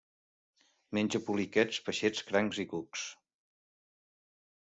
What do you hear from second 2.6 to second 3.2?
i cucs.